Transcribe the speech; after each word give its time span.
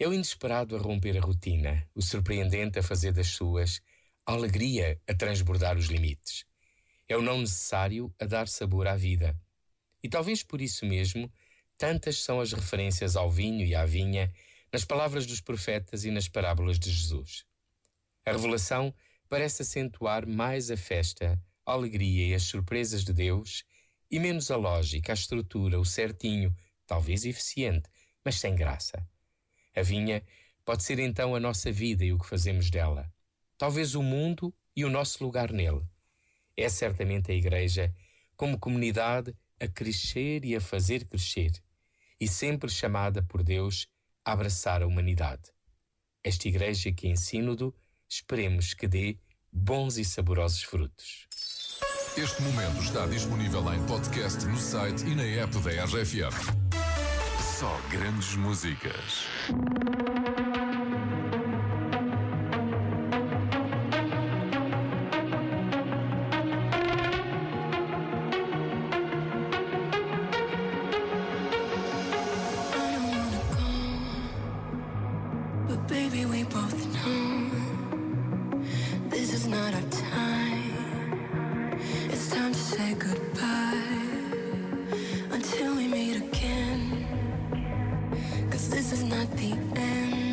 É 0.00 0.06
o 0.06 0.14
inesperado 0.14 0.76
a 0.76 0.78
romper 0.78 1.18
a 1.18 1.20
rotina, 1.20 1.84
o 1.92 2.00
surpreendente 2.00 2.78
a 2.78 2.82
fazer 2.84 3.12
das 3.12 3.28
suas, 3.28 3.80
a 4.24 4.32
alegria 4.32 5.00
a 5.08 5.14
transbordar 5.14 5.76
os 5.76 5.86
limites. 5.86 6.44
É 7.08 7.16
o 7.16 7.22
não 7.22 7.40
necessário 7.40 8.14
a 8.20 8.24
dar 8.24 8.46
sabor 8.46 8.86
à 8.86 8.94
vida. 8.94 9.34
E 10.00 10.08
talvez 10.08 10.44
por 10.44 10.60
isso 10.60 10.86
mesmo, 10.86 11.28
tantas 11.76 12.22
são 12.22 12.40
as 12.40 12.52
referências 12.52 13.16
ao 13.16 13.28
vinho 13.28 13.66
e 13.66 13.74
à 13.74 13.84
vinha 13.84 14.32
nas 14.72 14.84
palavras 14.84 15.26
dos 15.26 15.40
profetas 15.40 16.04
e 16.04 16.12
nas 16.12 16.28
parábolas 16.28 16.78
de 16.78 16.92
Jesus. 16.92 17.44
A 18.24 18.30
revelação 18.30 18.94
parece 19.28 19.62
acentuar 19.62 20.28
mais 20.28 20.70
a 20.70 20.76
festa, 20.76 21.42
a 21.66 21.72
alegria 21.72 22.28
e 22.28 22.34
as 22.34 22.44
surpresas 22.44 23.02
de 23.02 23.12
Deus 23.12 23.64
e 24.08 24.20
menos 24.20 24.48
a 24.52 24.56
lógica, 24.56 25.12
a 25.12 25.14
estrutura, 25.14 25.80
o 25.80 25.84
certinho, 25.84 26.56
talvez 26.86 27.24
eficiente, 27.24 27.90
mas 28.24 28.38
sem 28.38 28.54
graça. 28.54 29.04
A 29.74 29.82
vinha 29.82 30.22
pode 30.64 30.82
ser 30.82 30.98
então 30.98 31.34
a 31.34 31.40
nossa 31.40 31.72
vida 31.72 32.04
e 32.04 32.12
o 32.12 32.18
que 32.18 32.26
fazemos 32.26 32.70
dela. 32.70 33.10
Talvez 33.56 33.94
o 33.94 34.02
mundo 34.02 34.54
e 34.76 34.84
o 34.84 34.90
nosso 34.90 35.24
lugar 35.24 35.52
nele. 35.52 35.82
É 36.56 36.68
certamente 36.68 37.30
a 37.30 37.34
Igreja, 37.34 37.94
como 38.36 38.58
comunidade, 38.58 39.34
a 39.60 39.66
crescer 39.66 40.44
e 40.44 40.54
a 40.54 40.60
fazer 40.60 41.04
crescer, 41.06 41.52
e 42.20 42.28
sempre 42.28 42.70
chamada 42.70 43.22
por 43.22 43.42
Deus 43.42 43.88
a 44.24 44.32
abraçar 44.32 44.82
a 44.82 44.86
humanidade. 44.86 45.50
Esta 46.22 46.48
Igreja 46.48 46.92
que 46.92 47.08
em 47.08 47.16
Sínodo 47.16 47.74
esperemos 48.08 48.74
que 48.74 48.86
dê 48.86 49.18
bons 49.52 49.98
e 49.98 50.04
saborosos 50.04 50.62
frutos. 50.62 51.26
Este 52.16 52.42
momento 52.42 52.82
está 52.82 53.06
disponível 53.06 53.72
em 53.72 53.86
podcast 53.86 54.44
no 54.46 54.58
site 54.58 55.04
e 55.06 55.14
na 55.14 55.24
app 55.24 55.56
da 55.60 55.84
RFM. 55.84 56.67
Só 57.58 57.76
grandes 57.90 58.36
músicas. 58.36 59.26
Not 89.08 89.30
the 89.36 89.52
end. 89.80 90.27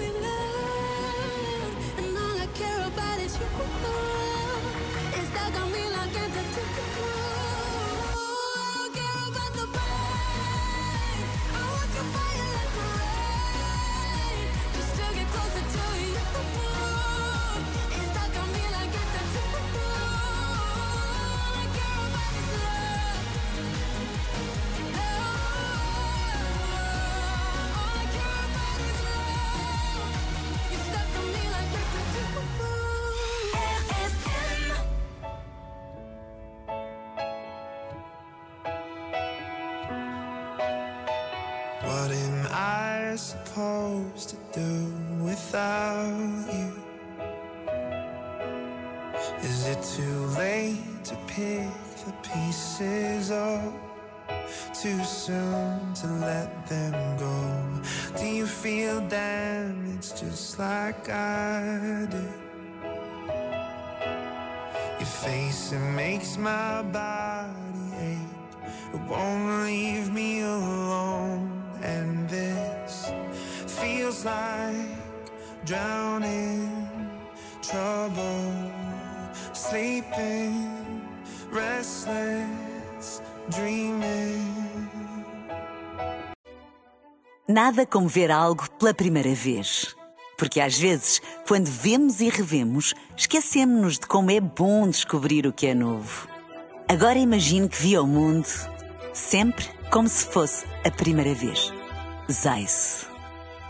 believe 0.00 0.39
Supposed 43.16 44.30
to 44.30 44.36
do 44.52 44.94
without 45.22 46.46
you? 46.52 46.72
Is 49.42 49.66
it 49.66 49.82
too 49.82 50.26
late 50.38 51.04
to 51.04 51.16
pick 51.26 51.68
the 52.06 52.12
pieces 52.22 53.30
up? 53.30 53.74
Too 54.80 55.02
soon 55.04 55.92
to 55.94 56.06
let 56.20 56.66
them 56.68 57.16
go? 57.18 58.18
Do 58.18 58.26
you 58.26 58.46
feel 58.46 59.00
damaged 59.08 60.16
just 60.16 60.58
like 60.58 61.08
I 61.10 62.06
do? 62.10 62.26
You 64.98 65.06
face, 65.06 65.72
it 65.72 65.78
makes 65.78 66.36
my 66.36 66.82
body 66.82 67.92
ache. 67.98 68.18
It 68.94 69.00
won't 69.10 69.64
leave 69.64 70.12
me 70.12 70.42
alone, 70.42 71.62
and 71.82 72.28
this 72.28 72.59
feels 74.10 74.24
like 74.24 74.88
drowning, 75.64 76.68
trouble, 77.62 78.72
sleeping, 79.52 81.02
restless, 81.52 83.22
dreaming. 83.50 84.50
Nada 87.48 87.84
como 87.84 88.08
ver 88.08 88.30
algo 88.30 88.68
pela 88.78 88.94
primeira 88.94 89.34
vez. 89.34 89.96
Porque 90.36 90.60
às 90.60 90.78
vezes, 90.78 91.20
quando 91.46 91.66
vemos 91.66 92.20
e 92.20 92.30
revemos, 92.30 92.94
esquecemos-nos 93.16 93.98
de 93.98 94.06
como 94.06 94.30
é 94.30 94.40
bom 94.40 94.88
descobrir 94.88 95.46
o 95.46 95.52
que 95.52 95.66
é 95.66 95.74
novo. 95.74 96.28
Agora 96.88 97.18
imagine 97.18 97.68
que 97.68 97.82
viu 97.82 98.04
o 98.04 98.06
mundo 98.06 98.48
sempre 99.12 99.66
como 99.90 100.08
se 100.08 100.24
fosse 100.24 100.64
a 100.84 100.90
primeira 100.90 101.34
vez. 101.34 101.72
Zais. 102.30 103.09